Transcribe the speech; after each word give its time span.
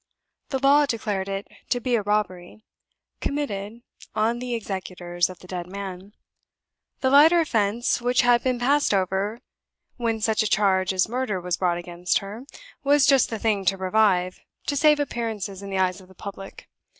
The 0.49 0.57
law 0.57 0.87
declared 0.87 1.29
it 1.29 1.47
to 1.69 1.79
be 1.79 1.93
a 1.93 2.01
robbery 2.01 2.65
committed 3.19 3.83
on 4.15 4.39
the 4.39 4.55
executors 4.55 5.29
of 5.29 5.37
the 5.37 5.47
dead 5.47 5.67
man. 5.67 6.15
The 7.01 7.11
lighter 7.11 7.39
offense 7.39 8.01
which 8.01 8.21
had 8.21 8.41
been 8.41 8.57
passed 8.57 8.95
over 8.95 9.41
when 9.97 10.19
such 10.19 10.41
a 10.41 10.47
charge 10.49 10.91
as 10.91 11.07
murder 11.07 11.39
was 11.39 11.57
brought 11.57 11.77
against 11.77 12.17
her 12.17 12.47
was 12.83 13.05
just 13.05 13.29
the 13.29 13.37
thing 13.37 13.63
to 13.65 13.77
revive, 13.77 14.39
to 14.65 14.75
save 14.75 14.99
appearances 14.99 15.61
in 15.61 15.69
the 15.69 15.77
eyes 15.77 16.01
of 16.01 16.07
the 16.07 16.15
public. 16.15 16.67